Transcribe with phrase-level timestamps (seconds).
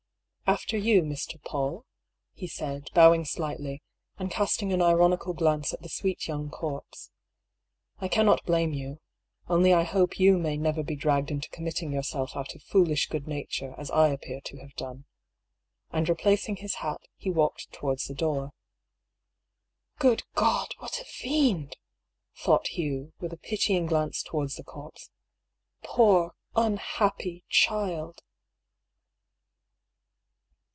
[0.47, 1.39] "After you, Mr.
[1.41, 1.85] PauU,"
[2.33, 3.81] he said, bowing slightly,
[4.17, 7.09] and casting an ironical glance at the sweet young corpse."
[8.01, 8.99] I cannot blame you.
[9.47, 13.29] Only I hope you may never be dragged into committing yourself out of foolish good
[13.29, 15.05] nature, as I appear to have done."
[15.89, 18.51] And replacing his hat, he walked towards the door."
[19.99, 21.77] Good God— what a fiend!"
[22.43, 25.11] thought Hugh, with a pitying glance towards the corpse."
[25.83, 28.21] Poor— ^unhappy— child